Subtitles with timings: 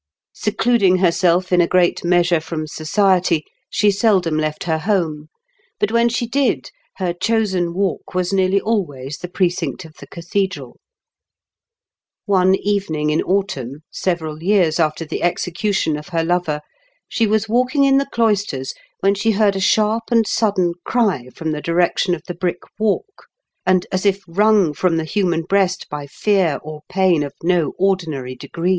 [0.33, 5.27] Secluding herself in a great measure from society, she seldom left her home,
[5.79, 10.79] but when she did her chosen walk was nearly always the precinct of the cathedral.
[12.25, 16.61] One evening in autumn, several years after the execution of her lover,
[17.07, 21.51] she was walking in the cloisters when she heard a sharp and sudden cry from
[21.51, 23.27] the direction of the Brick Walk,
[23.67, 28.33] and as if wrung from the human breast by fear or pain of no ordinary
[28.35, 28.69] degree.